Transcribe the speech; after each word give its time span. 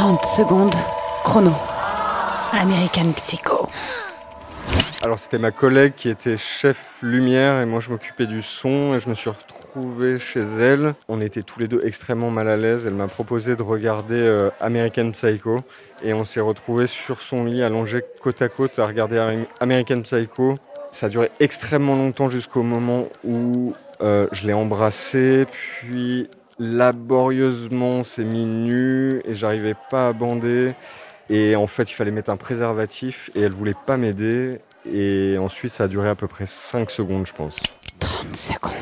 30 0.00 0.24
secondes, 0.24 0.74
chrono. 1.24 1.52
American 2.54 3.12
Psycho. 3.12 3.66
Alors 5.02 5.18
c'était 5.18 5.36
ma 5.36 5.50
collègue 5.50 5.92
qui 5.94 6.08
était 6.08 6.38
chef 6.38 7.00
lumière 7.02 7.60
et 7.60 7.66
moi 7.66 7.80
je 7.80 7.90
m'occupais 7.90 8.24
du 8.24 8.40
son 8.40 8.94
et 8.94 9.00
je 9.00 9.10
me 9.10 9.14
suis 9.14 9.28
retrouvé 9.28 10.18
chez 10.18 10.40
elle. 10.40 10.94
On 11.08 11.20
était 11.20 11.42
tous 11.42 11.60
les 11.60 11.68
deux 11.68 11.82
extrêmement 11.84 12.30
mal 12.30 12.48
à 12.48 12.56
l'aise. 12.56 12.86
Elle 12.86 12.94
m'a 12.94 13.08
proposé 13.08 13.56
de 13.56 13.62
regarder 13.62 14.22
euh, 14.22 14.48
American 14.62 15.10
Psycho 15.10 15.58
et 16.02 16.14
on 16.14 16.24
s'est 16.24 16.40
retrouvés 16.40 16.86
sur 16.86 17.20
son 17.20 17.44
lit 17.44 17.62
allongé 17.62 17.98
côte 18.22 18.40
à 18.40 18.48
côte 18.48 18.78
à 18.78 18.86
regarder 18.86 19.44
American 19.60 20.00
Psycho. 20.00 20.54
Ça 20.92 21.06
a 21.06 21.08
duré 21.10 21.30
extrêmement 21.40 21.94
longtemps 21.94 22.30
jusqu'au 22.30 22.62
moment 22.62 23.10
où 23.22 23.74
euh, 24.00 24.28
je 24.32 24.46
l'ai 24.46 24.54
embrassé, 24.54 25.44
puis 25.50 26.30
laborieusement 26.60 27.88
on 27.88 28.02
s'est 28.04 28.22
mis 28.22 28.44
nu 28.44 29.22
et 29.24 29.34
j'arrivais 29.34 29.74
pas 29.90 30.08
à 30.08 30.12
bander. 30.12 30.68
Et 31.30 31.56
en 31.56 31.66
fait, 31.66 31.90
il 31.90 31.94
fallait 31.94 32.10
mettre 32.10 32.30
un 32.30 32.36
préservatif 32.36 33.30
et 33.34 33.40
elle 33.40 33.54
voulait 33.54 33.74
pas 33.86 33.96
m'aider. 33.96 34.60
Et 34.92 35.38
ensuite, 35.38 35.72
ça 35.72 35.84
a 35.84 35.88
duré 35.88 36.08
à 36.08 36.14
peu 36.14 36.26
près 36.26 36.46
5 36.46 36.90
secondes, 36.90 37.26
je 37.26 37.32
pense. 37.32 37.56
30 38.00 38.36
secondes. 38.36 38.72